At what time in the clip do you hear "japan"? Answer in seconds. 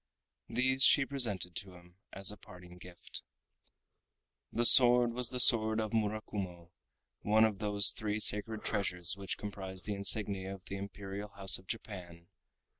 11.67-12.29